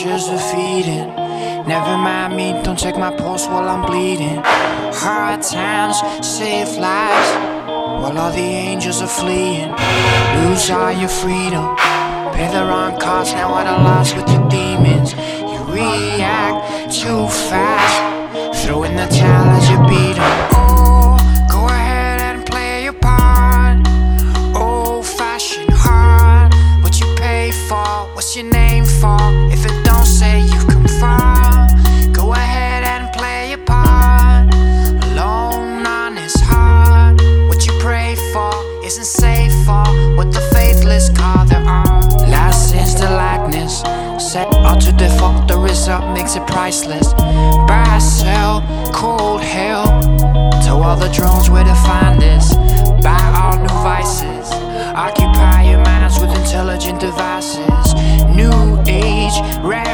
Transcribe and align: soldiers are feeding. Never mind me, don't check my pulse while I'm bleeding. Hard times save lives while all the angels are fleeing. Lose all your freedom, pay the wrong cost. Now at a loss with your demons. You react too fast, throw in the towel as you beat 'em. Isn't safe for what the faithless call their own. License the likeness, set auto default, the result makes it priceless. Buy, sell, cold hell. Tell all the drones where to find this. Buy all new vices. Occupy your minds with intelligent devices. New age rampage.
soldiers 0.00 0.28
are 0.28 0.38
feeding. 0.38 1.08
Never 1.66 1.96
mind 1.96 2.34
me, 2.36 2.52
don't 2.62 2.78
check 2.78 2.96
my 2.96 3.14
pulse 3.14 3.46
while 3.46 3.68
I'm 3.68 3.84
bleeding. 3.84 4.40
Hard 5.02 5.42
times 5.42 5.96
save 6.26 6.68
lives 6.78 7.30
while 8.00 8.18
all 8.18 8.32
the 8.32 8.38
angels 8.40 9.02
are 9.02 9.08
fleeing. 9.08 9.70
Lose 10.42 10.70
all 10.70 10.92
your 10.92 11.08
freedom, 11.08 11.76
pay 12.32 12.48
the 12.52 12.64
wrong 12.64 12.98
cost. 12.98 13.34
Now 13.34 13.56
at 13.58 13.66
a 13.66 13.82
loss 13.82 14.14
with 14.14 14.28
your 14.30 14.48
demons. 14.48 15.12
You 15.12 15.60
react 15.64 16.92
too 16.92 17.28
fast, 17.50 18.64
throw 18.64 18.84
in 18.84 18.96
the 18.96 19.06
towel 19.06 19.50
as 19.56 19.68
you 19.70 19.78
beat 19.88 20.18
'em. 20.18 20.59
Isn't 38.90 39.04
safe 39.04 39.52
for 39.64 39.84
what 40.16 40.32
the 40.32 40.40
faithless 40.52 41.10
call 41.10 41.46
their 41.46 41.60
own. 41.60 42.00
License 42.28 42.94
the 42.94 43.08
likeness, 43.08 43.82
set 44.18 44.48
auto 44.66 44.90
default, 44.90 45.46
the 45.46 45.56
result 45.56 46.12
makes 46.12 46.34
it 46.34 46.44
priceless. 46.48 47.12
Buy, 47.70 47.98
sell, 47.98 48.62
cold 48.92 49.42
hell. 49.42 49.86
Tell 50.64 50.82
all 50.82 50.96
the 50.96 51.08
drones 51.12 51.48
where 51.48 51.62
to 51.62 51.74
find 51.86 52.20
this. 52.20 52.52
Buy 53.00 53.22
all 53.40 53.58
new 53.58 53.78
vices. 53.84 54.50
Occupy 54.96 55.70
your 55.70 55.84
minds 55.84 56.18
with 56.18 56.30
intelligent 56.30 56.98
devices. 56.98 57.94
New 58.34 58.82
age 58.88 59.36
rampage. 59.62 59.89